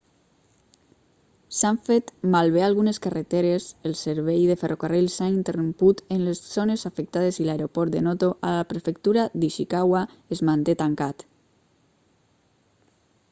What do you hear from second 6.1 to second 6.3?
en